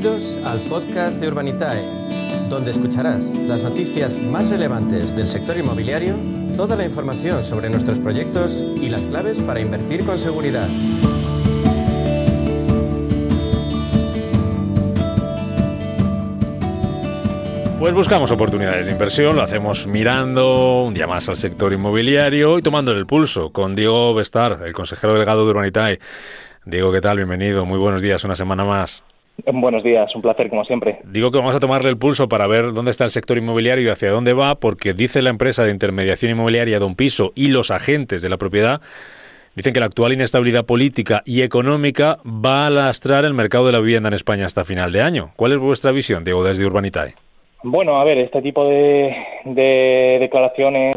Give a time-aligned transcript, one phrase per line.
[0.00, 1.84] Bienvenidos al podcast de Urbanitae,
[2.48, 6.16] donde escucharás las noticias más relevantes del sector inmobiliario,
[6.56, 10.66] toda la información sobre nuestros proyectos y las claves para invertir con seguridad.
[17.78, 22.62] Pues buscamos oportunidades de inversión, lo hacemos mirando un día más al sector inmobiliario y
[22.62, 25.98] tomando el pulso con Diego Bestar, el consejero delegado de Urbanitae.
[26.64, 27.18] Diego, ¿qué tal?
[27.18, 27.66] Bienvenido.
[27.66, 29.04] Muy buenos días, una semana más.
[29.46, 30.98] Buenos días, un placer como siempre.
[31.04, 33.90] Digo que vamos a tomarle el pulso para ver dónde está el sector inmobiliario y
[33.90, 38.22] hacia dónde va, porque dice la empresa de intermediación inmobiliaria Don Piso y los agentes
[38.22, 38.80] de la propiedad
[39.54, 43.80] dicen que la actual inestabilidad política y económica va a lastrar el mercado de la
[43.80, 45.30] vivienda en España hasta final de año.
[45.36, 47.14] ¿Cuál es vuestra visión, Diego, desde Urbanitae?
[47.62, 50.96] Bueno, a ver, este tipo de, de declaraciones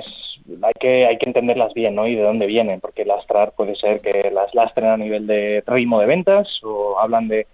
[0.62, 2.08] hay que, hay que entenderlas bien, ¿no?
[2.08, 6.00] Y de dónde vienen, porque lastrar puede ser que las lastren a nivel de ritmo
[6.00, 7.48] de ventas o hablan de,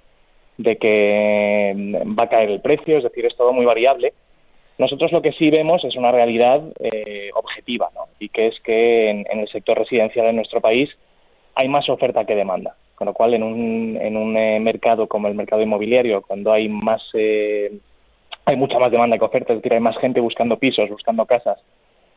[0.59, 4.13] de que va a caer el precio, es decir, es todo muy variable.
[4.77, 8.07] Nosotros lo que sí vemos es una realidad eh, objetiva, ¿no?
[8.19, 10.89] Y que es que en, el sector residencial en nuestro país
[11.55, 12.75] hay más oferta que demanda.
[12.95, 16.67] Con lo cual, en un, en un eh, mercado como el mercado inmobiliario, cuando hay
[16.67, 17.71] más, eh,
[18.43, 21.57] hay mucha más demanda que oferta, es decir, hay más gente buscando pisos, buscando casas,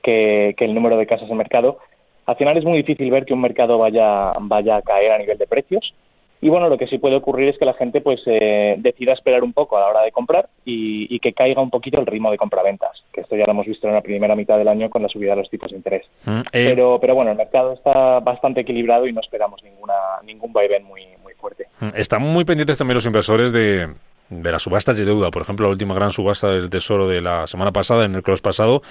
[0.02, 1.78] que, el número de casas en mercado,
[2.26, 5.38] al final es muy difícil ver que un mercado vaya, vaya a caer a nivel
[5.38, 5.94] de precios.
[6.42, 9.44] Y bueno, lo que sí puede ocurrir es que la gente pues eh, decida esperar
[9.44, 12.36] un poco a la hora de comprar y, que caiga un poquito el ritmo de
[12.36, 15.08] compraventas, que esto ya lo hemos visto en la primera mitad del año con la
[15.08, 16.04] subida de los tipos de interés.
[16.26, 20.52] Mm, eh, pero, pero bueno, el mercado está bastante equilibrado y no esperamos ninguna, ningún
[20.52, 21.68] vaivén muy, muy fuerte.
[21.78, 23.94] Mm, están muy pendientes también los inversores de,
[24.28, 25.30] de las subastas de deuda.
[25.30, 28.40] Por ejemplo, la última gran subasta del Tesoro de la semana pasada, en el cross
[28.40, 28.82] pasado,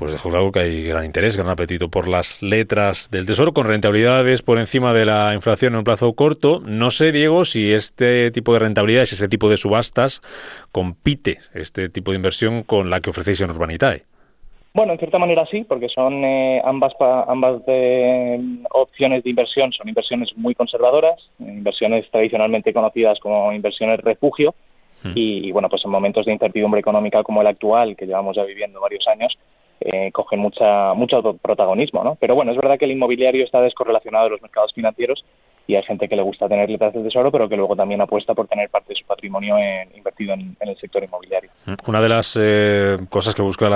[0.00, 3.66] pues dejó claro que hay gran interés, gran apetito por las letras del Tesoro, con
[3.66, 6.62] rentabilidades por encima de la inflación en un plazo corto.
[6.64, 10.22] No sé, Diego, si este tipo de rentabilidades, ese tipo de subastas,
[10.72, 14.04] compite este tipo de inversión con la que ofrecéis en Urbanitae.
[14.72, 16.94] Bueno, en cierta manera sí, porque son eh, ambas
[17.28, 24.54] ambas de, opciones de inversión son inversiones muy conservadoras, inversiones tradicionalmente conocidas como inversiones refugio,
[25.02, 25.12] hmm.
[25.14, 28.44] y, y, bueno, pues en momentos de incertidumbre económica como el actual, que llevamos ya
[28.44, 29.36] viviendo varios años,
[29.80, 32.16] eh, cogen mucha, mucho protagonismo, ¿no?
[32.16, 35.24] Pero bueno, es verdad que el inmobiliario está descorrelacionado de los mercados financieros
[35.66, 38.34] y hay gente que le gusta tener letras del tesoro, pero que luego también apuesta
[38.34, 39.54] por tener parte de su patrimonio
[39.94, 41.50] invertido en, el sector inmobiliario.
[41.86, 43.70] Una de las eh, cosas que buscan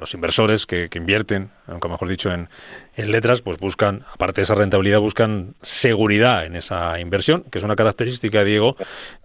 [0.00, 2.48] los inversores que, invierten, aunque mejor dicho, en,
[2.96, 7.64] en, letras, pues buscan, aparte de esa rentabilidad, buscan seguridad en esa inversión, que es
[7.64, 8.76] una característica, Diego,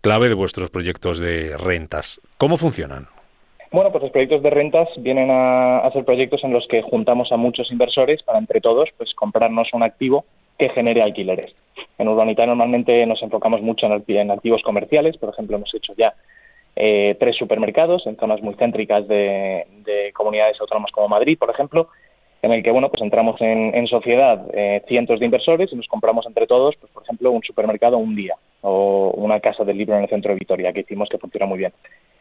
[0.01, 2.21] clave de vuestros proyectos de rentas.
[2.37, 3.07] ¿Cómo funcionan?
[3.71, 7.37] Bueno, pues los proyectos de rentas vienen a, ser proyectos en los que juntamos a
[7.37, 10.25] muchos inversores para entre todos pues comprarnos un activo
[10.57, 11.53] que genere alquileres.
[11.99, 16.15] En Urbanita normalmente nos enfocamos mucho en, activos comerciales, por ejemplo hemos hecho ya
[16.75, 19.65] eh, tres supermercados en zonas muy céntricas de,
[20.13, 21.89] comunidades autónomas como Madrid, por ejemplo,
[22.41, 26.25] en el que bueno pues entramos en, sociedad eh, cientos de inversores y nos compramos
[26.25, 30.03] entre todos, pues por ejemplo un supermercado un día o una casa del libro en
[30.03, 31.71] el centro de Vitoria que hicimos que funciona muy bien.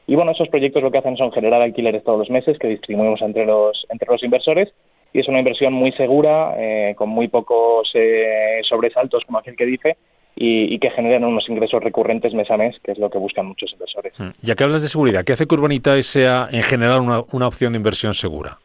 [0.08, 3.20] Y bueno, esos proyectos lo que hacen son generar alquileres todos los meses que distribuimos
[3.20, 4.72] entre los, entre los inversores
[5.12, 9.66] y es una inversión muy segura, eh, con muy pocos eh, sobresaltos, como aquel que
[9.66, 9.96] dice,
[10.34, 13.72] y, que generan unos ingresos recurrentes mes a mes, que es lo que buscan muchos
[13.72, 14.12] inversores.
[14.18, 14.30] Hmm.
[14.40, 17.72] Ya que hablas de seguridad, ¿qué hace que Urbanita sea en general una, una opción
[17.72, 18.58] de inversión segura?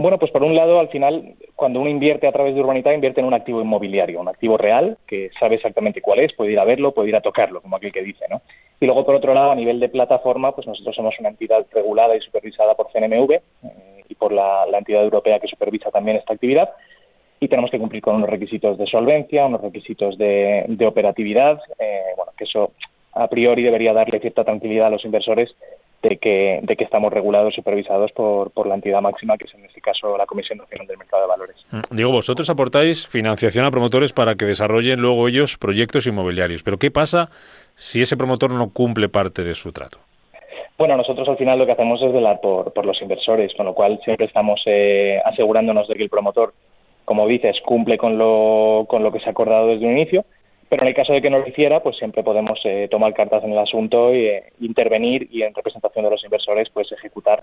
[0.00, 3.20] Bueno, pues por un lado, al final, cuando uno invierte a través de Urbanita, invierte
[3.20, 6.64] en un activo inmobiliario, un activo real, que sabe exactamente cuál es, puede ir a
[6.64, 8.40] verlo, puede ir a tocarlo, como aquel que dice, ¿no?
[8.80, 12.16] Y luego, por otro lado, a nivel de plataforma, pues nosotros somos una entidad regulada
[12.16, 13.42] y supervisada por CNMV eh,
[14.08, 16.70] y por la, entidad europea que supervisa también esta actividad,
[17.38, 22.32] y tenemos que cumplir con unos requisitos de solvencia, unos requisitos de, operatividad, eh, bueno,
[22.38, 22.72] que eso
[23.12, 25.54] a priori debería darle cierta tranquilidad a los inversores
[26.02, 29.54] de que, de que estamos regulados y supervisados por, por la entidad máxima, que es
[29.54, 31.56] en este caso la Comisión Nacional del Mercado de Valores.
[31.70, 36.78] Mm, digo, vosotros aportáis financiación a promotores para que desarrollen luego ellos proyectos inmobiliarios, pero
[36.78, 37.30] ¿qué pasa
[37.74, 39.98] si ese promotor no cumple parte de su trato?
[40.78, 43.74] Bueno, nosotros al final lo que hacemos es velar por, por los inversores, con lo
[43.74, 46.54] cual siempre estamos eh, asegurándonos de que el promotor,
[47.04, 50.24] como dices, cumple con lo, con lo que se ha acordado desde un inicio
[50.70, 53.42] pero en el caso de que no lo hiciera, pues siempre podemos eh, tomar cartas
[53.42, 57.42] en el asunto e eh, intervenir y en representación de los inversores, pues ejecutar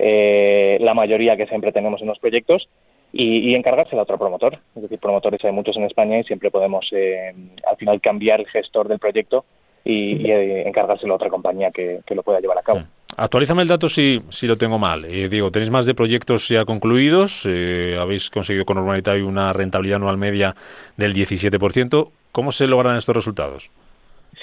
[0.00, 2.68] eh, la mayoría que siempre tenemos en los proyectos
[3.12, 4.58] y, y encargársela a otro promotor.
[4.74, 8.88] Es decir, promotores hay muchos en España y siempre podemos al final cambiar el gestor
[8.88, 9.44] del proyecto
[9.86, 10.30] y,
[10.66, 12.80] encargárselo a otra compañía que, lo pueda llevar a cabo.
[12.80, 12.86] Mm.
[13.16, 15.02] Actualízame el dato si, si lo tengo mal.
[15.02, 20.54] digo, tenéis más de proyectos ya concluidos, habéis conseguido con Urbanitario una rentabilidad anual media
[20.96, 22.08] del 17%.
[22.32, 23.70] ¿Cómo se logran estos resultados?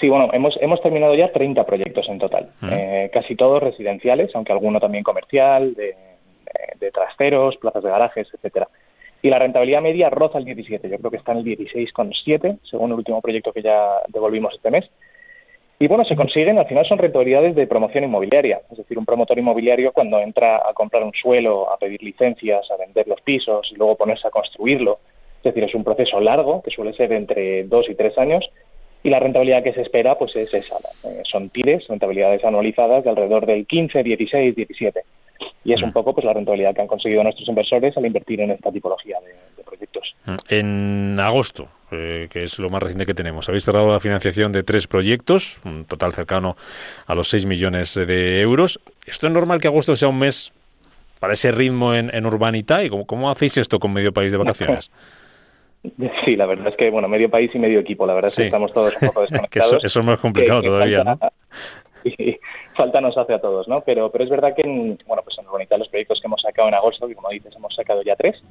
[0.00, 4.52] Sí, bueno, hemos, hemos terminado ya 30 proyectos en total, eh, casi todos residenciales, aunque
[4.52, 5.94] alguno también comercial, de,
[6.80, 8.68] de, trasteros, plazas de garajes, etcétera.
[9.22, 12.90] Y la rentabilidad media roza el 17, yo creo que está en el 16,7, según
[12.90, 14.84] el último proyecto que ya devolvimos este mes.
[15.84, 19.38] Y bueno, se consiguen, al final son rentabilidades de promoción inmobiliaria, es decir, un promotor
[19.38, 23.74] inmobiliario cuando entra a comprar un suelo, a pedir licencias, a vender los pisos y
[23.74, 25.00] luego ponerse a construirlo,
[25.36, 28.48] es decir, es un proceso largo que suele ser entre dos y tres años
[29.02, 30.78] y la rentabilidad que se espera pues es esa.
[31.04, 35.02] Eh, son TIRES, rentabilidades anualizadas de alrededor del 15, 16, 17.
[35.66, 38.52] Y es un poco pues la rentabilidad que han conseguido nuestros inversores al invertir en
[38.52, 39.34] esta tipología de,
[40.12, 40.46] proyectos.
[40.48, 44.62] En agosto, eh, que es lo más reciente que tenemos, habéis cerrado la financiación de
[44.62, 46.56] tres proyectos, un total cercano
[47.06, 48.80] a los 6 millones de euros.
[49.06, 50.52] ¿Esto es normal que agosto sea un mes
[51.20, 52.82] para ese ritmo en, en Urbanita?
[52.82, 54.90] ¿Y cómo, cómo hacéis esto con medio país de vacaciones?
[56.24, 58.46] Sí, la verdad es que, bueno, medio país y medio equipo, la verdad es que
[58.46, 59.84] estamos todos un poco desconectados.
[59.84, 61.18] eso, es más complicado todavía, ¿no?
[62.04, 62.38] Y
[62.76, 63.80] falta nos hace a todos, ¿no?
[63.80, 66.68] Pero, pero es verdad que, en, bueno, pues en Urbanita los proyectos que hemos sacado
[66.68, 68.42] en agosto, que como dices, hemos sacado ya tres,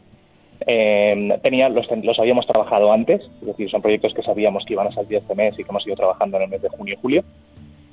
[0.68, 4.88] eh, tenía, los, los habíamos trabajado antes, es decir, son proyectos que sabíamos que iban
[4.88, 7.01] a salir este mes y que hemos ido trabajando en el mes de junio y
[7.01, 7.24] julio.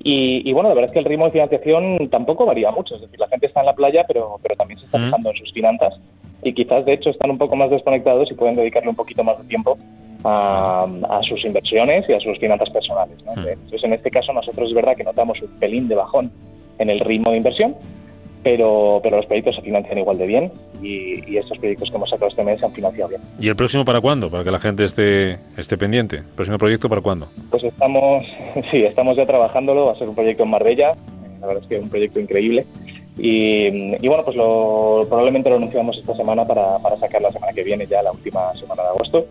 [0.02, 3.02] Y, y, bueno, la verdad es que el ritmo de financiación tampoco varía mucho, es
[3.02, 5.52] decir, la gente está en la playa, pero, pero también se está fijando en sus
[5.52, 6.00] finanzas
[6.42, 9.38] y quizás de hecho están un poco más desconectados y pueden dedicarle un poquito más
[9.38, 9.76] de tiempo
[10.24, 10.86] a,
[11.22, 13.16] sus inversiones y a sus finanzas personales.
[13.24, 13.32] ¿no?
[13.32, 13.48] Hmm.
[13.48, 16.30] Entonces, en este caso, nosotros es verdad que notamos un pelín de bajón
[16.78, 17.74] en el ritmo de inversión,
[18.42, 20.52] pero, pero los proyectos se financian igual de bien
[20.82, 23.20] y, estos proyectos que hemos sacado este mes se han financiado bien.
[23.38, 24.30] ¿Y el próximo para cuándo?
[24.30, 26.16] Para que la gente esté, esté pendiente.
[26.16, 27.28] ¿El próximo proyecto para cuándo?
[27.50, 28.24] Pues estamos,
[28.70, 29.86] sí, estamos ya trabajándolo.
[29.86, 30.94] Va a ser un proyecto en Marbella.
[31.40, 32.66] La verdad es que es un proyecto increíble.
[33.16, 37.62] Y, bueno, pues lo, probablemente lo anunciamos esta semana para, para sacar la semana que
[37.62, 39.26] viene, ya la última semana de agosto,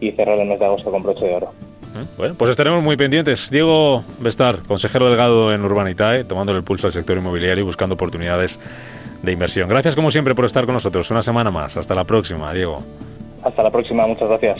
[0.00, 1.52] y cerrar el mes de agosto con broche de oro.
[2.16, 3.50] Bueno, pues estaremos muy pendientes.
[3.50, 8.60] Diego Bestar, consejero delegado en Urbanitae, tomando el pulso al sector inmobiliario y buscando oportunidades
[9.22, 9.68] de inversión.
[9.68, 11.10] Gracias como siempre por estar con nosotros.
[11.10, 11.76] Una semana más.
[11.76, 12.82] Hasta la próxima, Diego.
[13.42, 14.06] Hasta la próxima.
[14.06, 14.58] Muchas gracias.